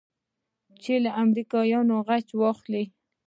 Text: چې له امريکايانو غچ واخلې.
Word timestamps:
چې 0.81 0.93
له 1.03 1.11
امريکايانو 1.23 1.95
غچ 2.07 2.27
واخلې. 2.41 2.83